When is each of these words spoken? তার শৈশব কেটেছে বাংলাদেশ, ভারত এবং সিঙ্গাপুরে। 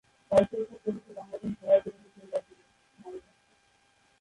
তার 0.31 0.43
শৈশব 0.49 0.77
কেটেছে 0.83 1.11
বাংলাদেশ, 1.17 1.51
ভারত 1.61 1.85
এবং 1.89 2.03
সিঙ্গাপুরে। 2.13 2.63